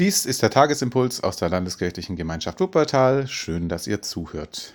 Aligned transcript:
Dies 0.00 0.26
ist 0.26 0.42
der 0.42 0.50
Tagesimpuls 0.50 1.22
aus 1.22 1.36
der 1.36 1.48
Landeskirchlichen 1.48 2.16
Gemeinschaft 2.16 2.58
Wuppertal. 2.58 3.28
Schön, 3.28 3.68
dass 3.68 3.86
ihr 3.86 4.02
zuhört. 4.02 4.74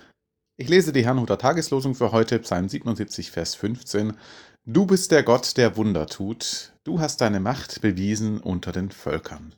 Ich 0.56 0.70
lese 0.70 0.94
die 0.94 1.04
Herrnhuter 1.04 1.36
Tageslosung 1.36 1.94
für 1.94 2.10
heute, 2.10 2.38
Psalm 2.38 2.70
77, 2.70 3.30
Vers 3.30 3.54
15. 3.54 4.14
Du 4.64 4.86
bist 4.86 5.10
der 5.10 5.22
Gott, 5.22 5.58
der 5.58 5.76
Wunder 5.76 6.06
tut. 6.06 6.72
Du 6.84 7.00
hast 7.00 7.20
deine 7.20 7.38
Macht 7.38 7.82
bewiesen 7.82 8.40
unter 8.40 8.72
den 8.72 8.90
Völkern. 8.90 9.54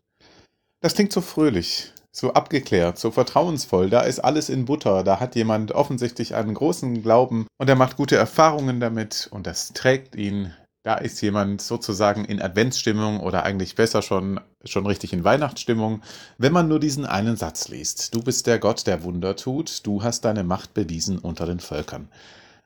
Das 0.80 0.94
klingt 0.94 1.12
so 1.12 1.20
fröhlich, 1.20 1.92
so 2.10 2.32
abgeklärt, 2.32 2.98
so 2.98 3.12
vertrauensvoll. 3.12 3.88
Da 3.88 4.00
ist 4.00 4.18
alles 4.18 4.48
in 4.48 4.64
Butter. 4.64 5.04
Da 5.04 5.20
hat 5.20 5.36
jemand 5.36 5.70
offensichtlich 5.70 6.34
einen 6.34 6.54
großen 6.54 7.04
Glauben 7.04 7.46
und 7.58 7.68
er 7.68 7.76
macht 7.76 7.96
gute 7.96 8.16
Erfahrungen 8.16 8.80
damit 8.80 9.28
und 9.30 9.46
das 9.46 9.72
trägt 9.72 10.16
ihn 10.16 10.52
da 10.84 10.96
ist 10.96 11.20
jemand 11.20 11.62
sozusagen 11.62 12.24
in 12.24 12.42
Adventsstimmung 12.42 13.20
oder 13.20 13.44
eigentlich 13.44 13.76
besser 13.76 14.02
schon, 14.02 14.40
schon 14.64 14.86
richtig 14.86 15.12
in 15.12 15.24
Weihnachtsstimmung, 15.24 16.02
wenn 16.38 16.52
man 16.52 16.68
nur 16.68 16.80
diesen 16.80 17.06
einen 17.06 17.36
Satz 17.36 17.68
liest. 17.68 18.14
Du 18.14 18.22
bist 18.22 18.46
der 18.46 18.58
Gott, 18.58 18.86
der 18.86 19.02
Wunder 19.02 19.36
tut, 19.36 19.86
du 19.86 20.02
hast 20.02 20.24
deine 20.24 20.44
Macht 20.44 20.74
bewiesen 20.74 21.18
unter 21.18 21.46
den 21.46 21.60
Völkern. 21.60 22.08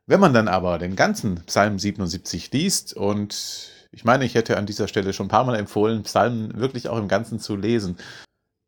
Wenn 0.06 0.20
man 0.20 0.32
dann 0.32 0.48
aber 0.48 0.78
den 0.78 0.94
ganzen 0.94 1.42
Psalm 1.46 1.78
77 1.78 2.52
liest 2.52 2.94
und 2.94 3.72
ich 3.90 4.04
meine, 4.04 4.24
ich 4.24 4.34
hätte 4.34 4.56
an 4.56 4.66
dieser 4.66 4.88
Stelle 4.88 5.12
schon 5.12 5.26
ein 5.26 5.30
paar 5.30 5.44
Mal 5.44 5.56
empfohlen, 5.56 6.02
Psalmen 6.02 6.60
wirklich 6.60 6.88
auch 6.88 6.98
im 6.98 7.08
Ganzen 7.08 7.40
zu 7.40 7.56
lesen, 7.56 7.96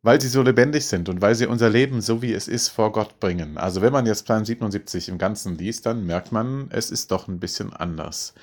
weil 0.02 0.20
sie 0.20 0.28
so 0.28 0.42
lebendig 0.42 0.86
sind 0.86 1.08
und 1.08 1.20
weil 1.20 1.34
sie 1.34 1.46
unser 1.46 1.70
Leben 1.70 2.00
so 2.00 2.22
wie 2.22 2.32
es 2.32 2.48
ist 2.48 2.68
vor 2.68 2.92
Gott 2.92 3.20
bringen. 3.20 3.58
Also 3.58 3.82
wenn 3.82 3.92
man 3.92 4.06
jetzt 4.06 4.24
Psalm 4.24 4.44
77 4.44 5.08
im 5.08 5.18
Ganzen 5.18 5.58
liest, 5.58 5.86
dann 5.86 6.06
merkt 6.06 6.32
man, 6.32 6.68
es 6.70 6.90
ist 6.90 7.10
doch 7.10 7.28
ein 7.28 7.40
bisschen 7.40 7.72
anders. 7.72 8.34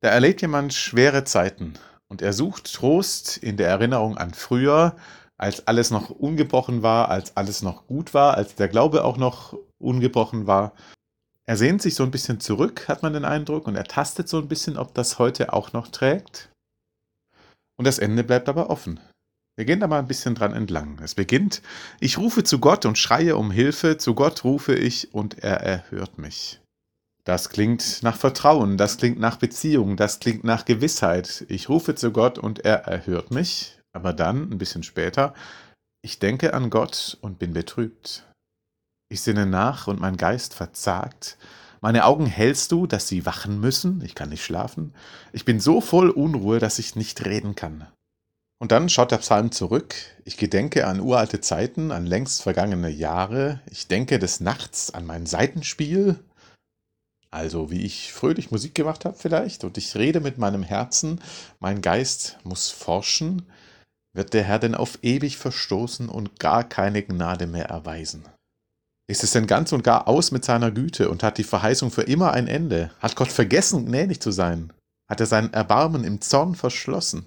Da 0.00 0.08
erlebt 0.08 0.42
jemand 0.42 0.74
schwere 0.74 1.24
Zeiten 1.24 1.74
und 2.12 2.20
er 2.20 2.34
sucht 2.34 2.70
Trost 2.74 3.38
in 3.38 3.56
der 3.56 3.70
Erinnerung 3.70 4.18
an 4.18 4.34
früher, 4.34 4.96
als 5.38 5.66
alles 5.66 5.90
noch 5.90 6.10
ungebrochen 6.10 6.82
war, 6.82 7.08
als 7.08 7.38
alles 7.38 7.62
noch 7.62 7.86
gut 7.86 8.12
war, 8.12 8.34
als 8.34 8.54
der 8.54 8.68
Glaube 8.68 9.04
auch 9.04 9.16
noch 9.16 9.56
ungebrochen 9.78 10.46
war. 10.46 10.74
Er 11.46 11.56
sehnt 11.56 11.80
sich 11.80 11.94
so 11.94 12.02
ein 12.02 12.10
bisschen 12.10 12.38
zurück, 12.38 12.86
hat 12.86 13.02
man 13.02 13.14
den 13.14 13.24
Eindruck, 13.24 13.66
und 13.66 13.76
er 13.76 13.84
tastet 13.84 14.28
so 14.28 14.36
ein 14.36 14.48
bisschen, 14.48 14.76
ob 14.76 14.92
das 14.92 15.18
heute 15.18 15.54
auch 15.54 15.72
noch 15.72 15.88
trägt. 15.88 16.50
Und 17.78 17.86
das 17.86 17.98
Ende 17.98 18.24
bleibt 18.24 18.50
aber 18.50 18.68
offen. 18.68 19.00
Wir 19.56 19.64
gehen 19.64 19.80
da 19.80 19.86
mal 19.86 19.98
ein 19.98 20.06
bisschen 20.06 20.34
dran 20.34 20.52
entlang. 20.52 21.00
Es 21.02 21.14
beginnt, 21.14 21.62
ich 21.98 22.18
rufe 22.18 22.44
zu 22.44 22.58
Gott 22.58 22.84
und 22.84 22.98
schreie 22.98 23.36
um 23.36 23.50
Hilfe, 23.50 23.96
zu 23.96 24.14
Gott 24.14 24.44
rufe 24.44 24.74
ich 24.74 25.14
und 25.14 25.38
er 25.38 25.62
erhört 25.62 26.18
mich. 26.18 26.61
Das 27.24 27.50
klingt 27.50 28.02
nach 28.02 28.16
Vertrauen, 28.16 28.76
das 28.76 28.96
klingt 28.96 29.20
nach 29.20 29.36
Beziehung, 29.36 29.96
das 29.96 30.18
klingt 30.18 30.42
nach 30.42 30.64
Gewissheit. 30.64 31.44
Ich 31.48 31.68
rufe 31.68 31.94
zu 31.94 32.10
Gott 32.10 32.38
und 32.38 32.64
er 32.64 32.84
erhört 32.84 33.30
mich, 33.30 33.78
aber 33.92 34.12
dann, 34.12 34.50
ein 34.50 34.58
bisschen 34.58 34.82
später, 34.82 35.34
ich 36.02 36.18
denke 36.18 36.52
an 36.52 36.68
Gott 36.68 37.16
und 37.20 37.38
bin 37.38 37.52
betrübt. 37.52 38.26
Ich 39.08 39.20
sinne 39.22 39.46
nach 39.46 39.86
und 39.86 40.00
mein 40.00 40.16
Geist 40.16 40.54
verzagt. 40.54 41.38
Meine 41.80 42.06
Augen 42.06 42.26
hältst 42.26 42.72
du, 42.72 42.86
dass 42.86 43.06
sie 43.06 43.24
wachen 43.24 43.60
müssen, 43.60 44.02
ich 44.04 44.14
kann 44.16 44.30
nicht 44.30 44.44
schlafen. 44.44 44.94
Ich 45.32 45.44
bin 45.44 45.60
so 45.60 45.80
voll 45.80 46.10
Unruhe, 46.10 46.58
dass 46.58 46.78
ich 46.80 46.96
nicht 46.96 47.24
reden 47.24 47.54
kann. 47.54 47.86
Und 48.60 48.72
dann 48.72 48.88
schaut 48.88 49.10
der 49.10 49.18
Psalm 49.18 49.50
zurück. 49.50 49.94
Ich 50.24 50.36
gedenke 50.36 50.86
an 50.86 51.00
uralte 51.00 51.40
Zeiten, 51.40 51.90
an 51.90 52.06
längst 52.06 52.42
vergangene 52.42 52.90
Jahre. 52.90 53.60
Ich 53.68 53.88
denke 53.88 54.20
des 54.20 54.40
Nachts 54.40 54.94
an 54.94 55.04
mein 55.04 55.26
Seitenspiel, 55.26 56.20
also 57.32 57.70
wie 57.70 57.82
ich 57.82 58.12
fröhlich 58.12 58.50
Musik 58.50 58.74
gemacht 58.74 59.04
habe 59.04 59.16
vielleicht 59.18 59.64
und 59.64 59.78
ich 59.78 59.96
rede 59.96 60.20
mit 60.20 60.38
meinem 60.38 60.62
Herzen, 60.62 61.20
mein 61.60 61.80
Geist 61.80 62.38
muss 62.44 62.68
forschen, 62.68 63.46
wird 64.14 64.34
der 64.34 64.44
Herr 64.44 64.58
denn 64.58 64.74
auf 64.74 64.98
ewig 65.02 65.38
verstoßen 65.38 66.08
und 66.08 66.38
gar 66.38 66.64
keine 66.64 67.02
Gnade 67.02 67.46
mehr 67.46 67.66
erweisen? 67.66 68.24
Ist 69.08 69.24
es 69.24 69.32
denn 69.32 69.46
ganz 69.46 69.72
und 69.72 69.82
gar 69.82 70.06
aus 70.08 70.30
mit 70.30 70.44
seiner 70.44 70.70
Güte 70.70 71.08
und 71.10 71.22
hat 71.22 71.38
die 71.38 71.44
Verheißung 71.44 71.90
für 71.90 72.02
immer 72.02 72.32
ein 72.32 72.46
Ende? 72.46 72.90
Hat 73.00 73.16
Gott 73.16 73.32
vergessen, 73.32 73.86
gnädig 73.86 74.20
zu 74.20 74.30
sein? 74.30 74.72
Hat 75.10 75.20
er 75.20 75.26
sein 75.26 75.52
Erbarmen 75.52 76.04
im 76.04 76.20
Zorn 76.20 76.54
verschlossen? 76.54 77.26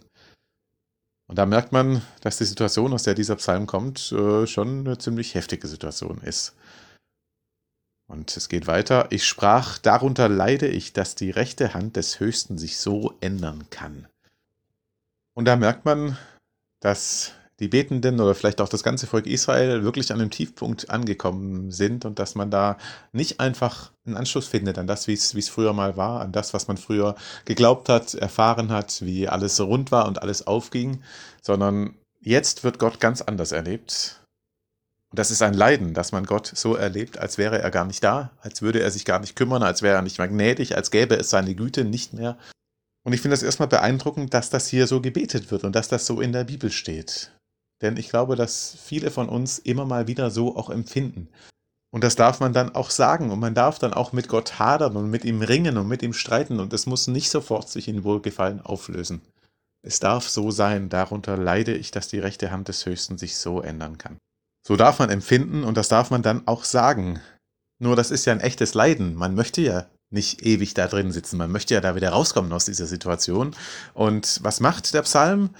Und 1.27 1.37
da 1.37 1.45
merkt 1.45 1.71
man, 1.71 2.01
dass 2.21 2.37
die 2.37 2.45
Situation, 2.45 2.93
aus 2.93 3.03
der 3.03 3.15
dieser 3.15 3.35
Psalm 3.35 3.65
kommt, 3.65 4.11
äh, 4.11 4.45
schon 4.45 4.81
eine 4.81 4.97
ziemlich 4.99 5.33
heftige 5.33 5.67
Situation 5.67 6.19
ist. 6.19 6.55
Und 8.07 8.35
es 8.37 8.49
geht 8.49 8.67
weiter. 8.67 9.07
Ich 9.09 9.25
sprach, 9.25 9.77
darunter 9.77 10.29
leide 10.29 10.67
ich, 10.67 10.93
dass 10.93 11.15
die 11.15 11.31
rechte 11.31 11.73
Hand 11.73 11.95
des 11.95 12.19
Höchsten 12.19 12.57
sich 12.57 12.77
so 12.77 13.13
ändern 13.19 13.65
kann. 13.69 14.07
Und 15.33 15.45
da 15.45 15.55
merkt 15.55 15.85
man, 15.85 16.17
dass 16.79 17.33
die 17.59 17.67
Betenden 17.69 18.19
oder 18.19 18.35
vielleicht 18.35 18.59
auch 18.59 18.69
das 18.69 18.83
ganze 18.83 19.07
Volk 19.07 19.27
Israel 19.27 19.83
wirklich 19.83 20.11
an 20.11 20.19
einem 20.19 20.29
Tiefpunkt 20.29 20.89
angekommen 20.89 21.71
sind 21.71 22.03
und 22.03 22.19
dass 22.19 22.35
man 22.35 22.51
da 22.51 22.77
nicht 23.13 23.39
einfach 23.39 23.91
einen 24.05 24.17
Anschluss 24.17 24.47
findet 24.47 24.77
an 24.77 24.87
das, 24.87 25.07
wie 25.07 25.13
es 25.13 25.49
früher 25.49 25.71
mal 25.73 25.95
war, 25.95 26.21
an 26.21 26.33
das, 26.33 26.53
was 26.53 26.67
man 26.67 26.77
früher 26.77 27.15
geglaubt 27.45 27.87
hat, 27.87 28.13
erfahren 28.13 28.71
hat, 28.71 29.01
wie 29.01 29.29
alles 29.29 29.59
rund 29.61 29.91
war 29.91 30.07
und 30.07 30.21
alles 30.21 30.47
aufging, 30.47 31.01
sondern 31.41 31.95
jetzt 32.19 32.65
wird 32.65 32.77
Gott 32.77 32.99
ganz 32.99 33.21
anders 33.21 33.53
erlebt 33.53 34.24
das 35.19 35.31
ist 35.31 35.41
ein 35.41 35.53
Leiden, 35.53 35.93
dass 35.93 36.11
man 36.11 36.25
Gott 36.25 36.51
so 36.53 36.75
erlebt, 36.75 37.17
als 37.17 37.37
wäre 37.37 37.61
er 37.61 37.71
gar 37.71 37.85
nicht 37.85 38.03
da, 38.03 38.31
als 38.41 38.61
würde 38.61 38.81
er 38.81 38.91
sich 38.91 39.05
gar 39.05 39.19
nicht 39.19 39.35
kümmern, 39.35 39.63
als 39.63 39.81
wäre 39.81 39.95
er 39.95 40.01
nicht 40.01 40.17
mehr 40.17 40.27
gnädig, 40.27 40.75
als 40.75 40.91
gäbe 40.91 41.15
es 41.15 41.29
seine 41.29 41.55
Güte 41.55 41.85
nicht 41.85 42.13
mehr. 42.13 42.37
Und 43.03 43.13
ich 43.13 43.21
finde 43.21 43.35
es 43.35 43.43
erstmal 43.43 43.67
beeindruckend, 43.67 44.33
dass 44.33 44.49
das 44.49 44.67
hier 44.67 44.87
so 44.87 45.01
gebetet 45.01 45.51
wird 45.51 45.63
und 45.63 45.75
dass 45.75 45.89
das 45.89 46.05
so 46.05 46.21
in 46.21 46.31
der 46.31 46.43
Bibel 46.43 46.71
steht. 46.71 47.31
Denn 47.81 47.97
ich 47.97 48.09
glaube, 48.09 48.35
dass 48.35 48.77
viele 48.83 49.11
von 49.11 49.29
uns 49.29 49.59
immer 49.59 49.85
mal 49.85 50.07
wieder 50.07 50.31
so 50.31 50.55
auch 50.55 50.69
empfinden. 50.69 51.29
Und 51.91 52.03
das 52.03 52.15
darf 52.15 52.39
man 52.39 52.51
dann 52.51 52.73
auch 52.73 52.89
sagen 52.89 53.31
und 53.31 53.39
man 53.39 53.53
darf 53.53 53.79
dann 53.79 53.93
auch 53.93 54.11
mit 54.11 54.27
Gott 54.27 54.59
hadern 54.59 54.97
und 54.97 55.09
mit 55.09 55.23
ihm 55.23 55.41
ringen 55.41 55.77
und 55.77 55.87
mit 55.87 56.03
ihm 56.03 56.13
streiten 56.13 56.59
und 56.59 56.73
es 56.73 56.87
muss 56.87 57.07
nicht 57.07 57.29
sofort 57.29 57.69
sich 57.69 57.87
in 57.87 58.03
Wohlgefallen 58.03 58.59
auflösen. 58.59 59.21
Es 59.81 59.99
darf 59.99 60.27
so 60.27 60.51
sein, 60.51 60.89
darunter 60.89 61.37
leide 61.37 61.73
ich, 61.73 61.91
dass 61.91 62.07
die 62.07 62.19
rechte 62.19 62.49
Hand 62.49 62.67
des 62.67 62.85
Höchsten 62.85 63.17
sich 63.17 63.37
so 63.37 63.61
ändern 63.61 63.97
kann. 63.97 64.17
So 64.65 64.75
darf 64.75 64.97
man 64.97 65.11
empfinden 65.11 65.63
und 65.63 65.77
das 65.77 65.89
darf 65.89 66.09
man 66.09 66.23
dann 66.23 66.47
auch 66.47 66.63
sagen. 66.63 67.19
Nur 67.79 67.95
das 67.95 68.09
ist 68.09 68.25
ja 68.25 68.33
ein 68.33 68.39
echtes 68.39 68.73
Leiden. 68.73 69.13
Man 69.13 69.35
möchte 69.35 69.61
ja 69.61 69.85
nicht 70.09 70.41
ewig 70.43 70.73
da 70.73 70.87
drin 70.87 71.11
sitzen. 71.11 71.37
Man 71.37 71.51
möchte 71.51 71.75
ja 71.75 71.81
da 71.81 71.95
wieder 71.95 72.09
rauskommen 72.09 72.51
aus 72.51 72.65
dieser 72.65 72.87
Situation. 72.87 73.55
Und 73.93 74.39
was 74.41 74.59
macht 74.61 74.93
der 74.93 75.03
Psalm? 75.03 75.51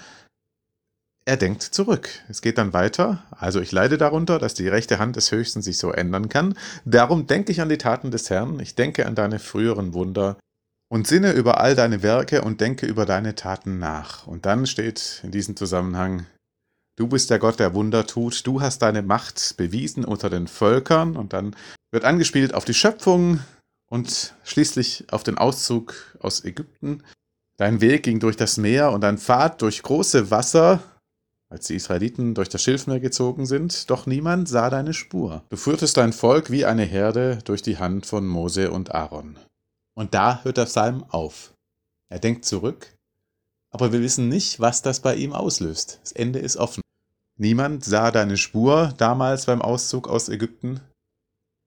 Er 1.24 1.36
denkt 1.36 1.62
zurück. 1.62 2.08
Es 2.28 2.40
geht 2.40 2.58
dann 2.58 2.72
weiter. 2.72 3.22
Also 3.30 3.60
ich 3.60 3.70
leide 3.70 3.98
darunter, 3.98 4.38
dass 4.38 4.54
die 4.54 4.68
rechte 4.68 4.98
Hand 4.98 5.16
des 5.16 5.30
Höchsten 5.30 5.62
sich 5.62 5.78
so 5.78 5.92
ändern 5.92 6.28
kann. 6.28 6.56
Darum 6.84 7.26
denke 7.26 7.52
ich 7.52 7.60
an 7.60 7.68
die 7.68 7.78
Taten 7.78 8.10
des 8.10 8.30
Herrn. 8.30 8.58
Ich 8.60 8.74
denke 8.74 9.06
an 9.06 9.14
deine 9.14 9.38
früheren 9.38 9.92
Wunder 9.92 10.38
und 10.88 11.06
sinne 11.06 11.32
über 11.32 11.60
all 11.60 11.74
deine 11.74 12.02
Werke 12.02 12.42
und 12.42 12.60
denke 12.60 12.86
über 12.86 13.06
deine 13.06 13.34
Taten 13.34 13.78
nach. 13.78 14.26
Und 14.26 14.46
dann 14.46 14.66
steht 14.66 15.20
in 15.22 15.32
diesem 15.32 15.56
Zusammenhang, 15.56 16.26
Du 16.96 17.06
bist 17.06 17.28
der 17.28 17.38
Gott, 17.38 17.60
der 17.60 17.74
Wunder 17.74 18.06
tut. 18.06 18.46
Du 18.46 18.62
hast 18.62 18.80
deine 18.80 19.02
Macht 19.02 19.56
bewiesen 19.58 20.04
unter 20.04 20.30
den 20.30 20.48
Völkern. 20.48 21.16
Und 21.16 21.34
dann 21.34 21.54
wird 21.90 22.04
angespielt 22.04 22.54
auf 22.54 22.64
die 22.64 22.74
Schöpfung 22.74 23.40
und 23.88 24.34
schließlich 24.44 25.04
auf 25.10 25.22
den 25.22 25.36
Auszug 25.36 25.94
aus 26.20 26.42
Ägypten. 26.44 27.02
Dein 27.58 27.80
Weg 27.80 28.02
ging 28.02 28.18
durch 28.18 28.36
das 28.36 28.56
Meer 28.56 28.92
und 28.92 29.02
dein 29.02 29.18
Pfad 29.18 29.62
durch 29.62 29.82
große 29.82 30.30
Wasser, 30.30 30.82
als 31.48 31.66
die 31.66 31.76
Israeliten 31.76 32.34
durch 32.34 32.48
das 32.48 32.62
Schilfmeer 32.62 33.00
gezogen 33.00 33.46
sind, 33.46 33.88
doch 33.90 34.06
niemand 34.06 34.48
sah 34.48 34.68
deine 34.68 34.92
Spur. 34.92 35.42
Du 35.48 35.56
führtest 35.56 35.96
dein 35.96 36.12
Volk 36.12 36.50
wie 36.50 36.64
eine 36.64 36.84
Herde 36.84 37.38
durch 37.44 37.62
die 37.62 37.78
Hand 37.78 38.06
von 38.06 38.26
Mose 38.26 38.70
und 38.70 38.94
Aaron. 38.94 39.38
Und 39.94 40.12
da 40.12 40.42
hört 40.42 40.56
der 40.56 40.64
Psalm 40.64 41.04
auf. 41.08 41.54
Er 42.08 42.18
denkt 42.18 42.44
zurück, 42.44 42.94
aber 43.70 43.92
wir 43.92 44.00
wissen 44.02 44.28
nicht, 44.28 44.60
was 44.60 44.82
das 44.82 45.00
bei 45.00 45.14
ihm 45.14 45.32
auslöst. 45.32 46.00
Das 46.02 46.12
Ende 46.12 46.40
ist 46.40 46.56
offen. 46.56 46.82
Niemand 47.38 47.84
sah 47.84 48.10
deine 48.10 48.36
Spur 48.36 48.94
damals 48.96 49.46
beim 49.46 49.60
Auszug 49.60 50.08
aus 50.08 50.28
Ägypten. 50.28 50.80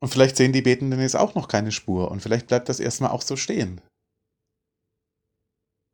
Und 0.01 0.09
vielleicht 0.09 0.37
sehen 0.37 0.53
die 0.53 0.61
Betenden 0.61 0.99
jetzt 0.99 1.15
auch 1.15 1.35
noch 1.35 1.47
keine 1.47 1.71
Spur 1.71 2.09
und 2.09 2.21
vielleicht 2.21 2.47
bleibt 2.47 2.69
das 2.69 2.79
erstmal 2.79 3.11
auch 3.11 3.21
so 3.21 3.35
stehen. 3.35 3.81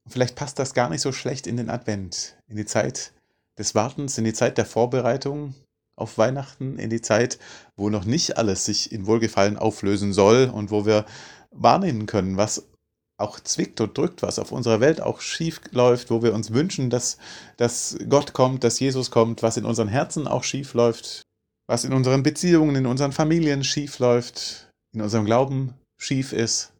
Und 0.05 0.11
vielleicht 0.11 0.35
passt 0.35 0.59
das 0.59 0.73
gar 0.75 0.89
nicht 0.89 1.01
so 1.01 1.11
schlecht 1.11 1.47
in 1.47 1.57
den 1.57 1.71
Advent, 1.71 2.37
in 2.47 2.55
die 2.55 2.65
Zeit 2.65 3.13
des 3.57 3.73
Wartens, 3.73 4.17
in 4.17 4.23
die 4.23 4.33
Zeit 4.33 4.57
der 4.57 4.65
Vorbereitung 4.65 5.55
auf 5.97 6.17
Weihnachten, 6.17 6.77
in 6.77 6.89
die 6.89 7.01
Zeit, 7.01 7.39
wo 7.75 7.89
noch 7.89 8.05
nicht 8.05 8.37
alles 8.37 8.65
sich 8.65 8.91
in 8.91 9.07
Wohlgefallen 9.07 9.57
auflösen 9.57 10.13
soll 10.13 10.51
und 10.53 10.69
wo 10.69 10.85
wir 10.85 11.05
wahrnehmen 11.51 12.05
können, 12.05 12.37
was 12.37 12.67
auch 13.17 13.39
zwickt 13.39 13.79
und 13.81 13.97
drückt, 13.97 14.21
was 14.21 14.39
auf 14.39 14.51
unserer 14.51 14.79
Welt 14.79 15.01
auch 15.01 15.21
schief 15.21 15.61
läuft, 15.71 16.11
wo 16.11 16.21
wir 16.21 16.33
uns 16.33 16.53
wünschen, 16.53 16.89
dass, 16.89 17.17
dass 17.57 17.97
Gott 18.09 18.33
kommt, 18.33 18.63
dass 18.63 18.79
Jesus 18.79 19.11
kommt, 19.11 19.41
was 19.41 19.57
in 19.57 19.65
unseren 19.65 19.87
Herzen 19.87 20.27
auch 20.27 20.43
schief 20.43 20.73
läuft, 20.73 21.21
was 21.67 21.85
in 21.85 21.93
unseren 21.93 22.23
Beziehungen, 22.23 22.75
in 22.75 22.85
unseren 22.85 23.13
Familien 23.13 23.63
schief 23.63 23.99
läuft, 23.99 24.69
in 24.93 25.01
unserem 25.01 25.25
Glauben 25.25 25.73
schief 25.97 26.33
ist, 26.33 26.73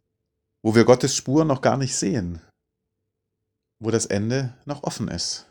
wo 0.62 0.74
wir 0.74 0.84
Gottes 0.84 1.16
Spur 1.16 1.44
noch 1.44 1.62
gar 1.62 1.76
nicht 1.76 1.96
sehen, 1.96 2.40
wo 3.82 3.90
das 3.90 4.06
Ende 4.06 4.54
noch 4.66 4.82
offen 4.82 5.08
ist. 5.08 5.46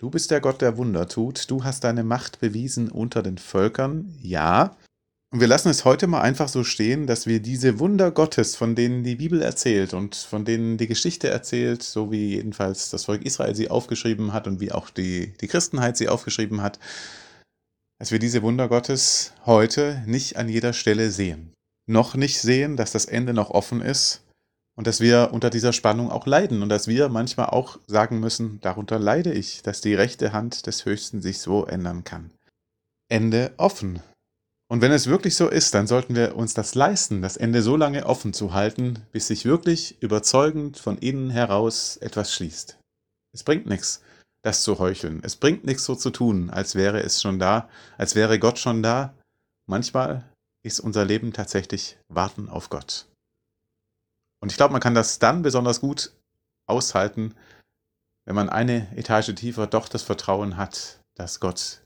Du 0.00 0.10
bist 0.10 0.30
der 0.32 0.40
Gott, 0.40 0.60
der 0.60 0.76
Wunder 0.76 1.08
tut. 1.08 1.48
Du 1.48 1.62
hast 1.62 1.84
deine 1.84 2.02
Macht 2.02 2.40
bewiesen 2.40 2.90
unter 2.90 3.22
den 3.22 3.38
Völkern. 3.38 4.12
Ja. 4.20 4.76
Und 5.32 5.40
wir 5.40 5.48
lassen 5.48 5.70
es 5.70 5.86
heute 5.86 6.08
mal 6.08 6.20
einfach 6.20 6.48
so 6.48 6.62
stehen, 6.62 7.06
dass 7.06 7.26
wir 7.26 7.40
diese 7.40 7.78
Wunder 7.78 8.10
Gottes, 8.10 8.54
von 8.54 8.74
denen 8.74 9.02
die 9.02 9.16
Bibel 9.16 9.40
erzählt 9.40 9.94
und 9.94 10.14
von 10.14 10.44
denen 10.44 10.76
die 10.76 10.86
Geschichte 10.86 11.30
erzählt, 11.30 11.82
so 11.82 12.12
wie 12.12 12.34
jedenfalls 12.34 12.90
das 12.90 13.06
Volk 13.06 13.24
Israel 13.24 13.54
sie 13.54 13.70
aufgeschrieben 13.70 14.34
hat 14.34 14.46
und 14.46 14.60
wie 14.60 14.72
auch 14.72 14.90
die, 14.90 15.32
die 15.40 15.48
Christenheit 15.48 15.96
sie 15.96 16.10
aufgeschrieben 16.10 16.60
hat, 16.60 16.78
dass 17.98 18.12
wir 18.12 18.18
diese 18.18 18.42
Wunder 18.42 18.68
Gottes 18.68 19.32
heute 19.46 20.02
nicht 20.06 20.36
an 20.36 20.50
jeder 20.50 20.74
Stelle 20.74 21.10
sehen. 21.10 21.54
Noch 21.88 22.14
nicht 22.14 22.38
sehen, 22.38 22.76
dass 22.76 22.92
das 22.92 23.06
Ende 23.06 23.32
noch 23.32 23.48
offen 23.48 23.80
ist 23.80 24.22
und 24.76 24.86
dass 24.86 25.00
wir 25.00 25.30
unter 25.32 25.48
dieser 25.48 25.72
Spannung 25.72 26.10
auch 26.10 26.26
leiden 26.26 26.62
und 26.62 26.68
dass 26.68 26.88
wir 26.88 27.08
manchmal 27.08 27.46
auch 27.46 27.78
sagen 27.86 28.20
müssen, 28.20 28.60
darunter 28.60 28.98
leide 28.98 29.32
ich, 29.32 29.62
dass 29.62 29.80
die 29.80 29.94
rechte 29.94 30.34
Hand 30.34 30.66
des 30.66 30.84
Höchsten 30.84 31.22
sich 31.22 31.38
so 31.38 31.64
ändern 31.64 32.04
kann. 32.04 32.32
Ende 33.08 33.54
offen. 33.56 34.02
Und 34.72 34.80
wenn 34.80 34.90
es 34.90 35.06
wirklich 35.06 35.36
so 35.36 35.50
ist, 35.50 35.74
dann 35.74 35.86
sollten 35.86 36.16
wir 36.16 36.34
uns 36.34 36.54
das 36.54 36.74
leisten, 36.74 37.20
das 37.20 37.36
Ende 37.36 37.60
so 37.60 37.76
lange 37.76 38.06
offen 38.06 38.32
zu 38.32 38.54
halten, 38.54 39.04
bis 39.12 39.26
sich 39.26 39.44
wirklich 39.44 40.02
überzeugend 40.02 40.78
von 40.78 40.96
innen 40.96 41.28
heraus 41.28 41.98
etwas 41.98 42.32
schließt. 42.32 42.78
Es 43.34 43.42
bringt 43.44 43.66
nichts, 43.66 44.02
das 44.40 44.62
zu 44.62 44.78
heucheln. 44.78 45.20
Es 45.24 45.36
bringt 45.36 45.64
nichts 45.66 45.84
so 45.84 45.94
zu 45.94 46.08
tun, 46.08 46.48
als 46.48 46.74
wäre 46.74 47.02
es 47.02 47.20
schon 47.20 47.38
da, 47.38 47.68
als 47.98 48.14
wäre 48.14 48.38
Gott 48.38 48.58
schon 48.58 48.82
da. 48.82 49.12
Manchmal 49.68 50.26
ist 50.64 50.80
unser 50.80 51.04
Leben 51.04 51.34
tatsächlich 51.34 51.98
Warten 52.08 52.48
auf 52.48 52.70
Gott. 52.70 53.04
Und 54.40 54.52
ich 54.52 54.56
glaube, 54.56 54.72
man 54.72 54.80
kann 54.80 54.94
das 54.94 55.18
dann 55.18 55.42
besonders 55.42 55.82
gut 55.82 56.14
aushalten, 56.66 57.34
wenn 58.24 58.36
man 58.36 58.48
eine 58.48 58.90
Etage 58.96 59.34
tiefer 59.34 59.66
doch 59.66 59.90
das 59.90 60.02
Vertrauen 60.02 60.56
hat, 60.56 60.98
dass 61.14 61.40
Gott 61.40 61.81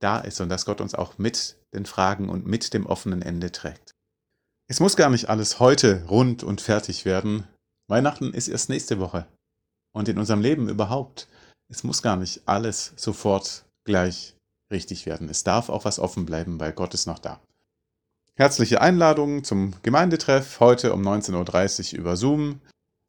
da 0.00 0.18
ist 0.18 0.40
und 0.40 0.48
dass 0.48 0.64
Gott 0.64 0.80
uns 0.80 0.94
auch 0.94 1.18
mit 1.18 1.56
den 1.74 1.86
Fragen 1.86 2.28
und 2.28 2.46
mit 2.46 2.74
dem 2.74 2.86
offenen 2.86 3.22
Ende 3.22 3.52
trägt. 3.52 3.92
Es 4.68 4.80
muss 4.80 4.96
gar 4.96 5.10
nicht 5.10 5.28
alles 5.28 5.60
heute 5.60 6.04
rund 6.06 6.42
und 6.42 6.60
fertig 6.60 7.04
werden. 7.04 7.46
Weihnachten 7.88 8.32
ist 8.32 8.48
erst 8.48 8.68
nächste 8.68 8.98
Woche. 8.98 9.26
Und 9.92 10.08
in 10.08 10.18
unserem 10.18 10.40
Leben 10.40 10.68
überhaupt. 10.68 11.28
Es 11.68 11.84
muss 11.84 12.02
gar 12.02 12.16
nicht 12.16 12.42
alles 12.46 12.92
sofort 12.96 13.64
gleich 13.84 14.34
richtig 14.70 15.06
werden. 15.06 15.28
Es 15.28 15.44
darf 15.44 15.68
auch 15.68 15.84
was 15.84 15.98
offen 15.98 16.26
bleiben, 16.26 16.58
weil 16.60 16.72
Gott 16.72 16.94
ist 16.94 17.06
noch 17.06 17.18
da. 17.18 17.40
Herzliche 18.34 18.80
Einladung 18.80 19.44
zum 19.44 19.74
Gemeindetreff 19.82 20.60
heute 20.60 20.92
um 20.92 21.02
19.30 21.02 21.94
Uhr 21.94 22.00
über 22.00 22.16
Zoom. 22.16 22.60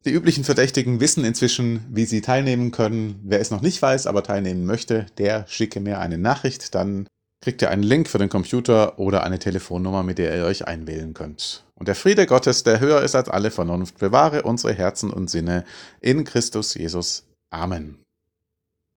Die 0.06 0.12
üblichen 0.12 0.44
Verdächtigen 0.44 1.00
wissen 1.00 1.26
inzwischen, 1.26 1.86
wie 1.90 2.06
sie 2.06 2.22
teilnehmen 2.22 2.72
können. 2.72 3.20
Wer 3.24 3.42
es 3.42 3.52
noch 3.52 3.62
nicht 3.62 3.82
weiß, 3.82 4.08
aber 4.08 4.24
teilnehmen 4.24 4.66
möchte, 4.66 5.08
der 5.18 5.46
schicke 5.48 5.80
mir 5.80 6.00
eine 6.00 6.18
Nachricht, 6.18 6.76
dann 6.76 7.08
kriegt 7.42 7.62
ihr 7.62 7.70
einen 7.70 7.84
Link 7.84 8.08
für 8.08 8.18
den 8.18 8.30
Computer 8.30 9.00
oder 9.00 9.24
eine 9.24 9.40
Telefonnummer, 9.40 10.04
mit 10.04 10.18
der 10.18 10.36
ihr 10.36 10.46
euch 10.46 10.68
einwählen 10.68 11.14
könnt. 11.14 11.66
Und 11.76 11.88
der 11.88 11.96
Friede 11.96 12.26
Gottes, 12.26 12.64
der 12.64 12.80
höher 12.80 13.02
ist 13.04 13.16
als 13.16 13.30
alle 13.30 13.52
Vernunft, 13.52 14.00
bewahre 14.00 14.44
unsere 14.44 14.74
Herzen 14.74 15.12
und 15.12 15.30
Sinne 15.30 15.64
in 16.02 16.24
Christus 16.24 16.74
Jesus. 16.74 17.26
Amen. 17.52 18.00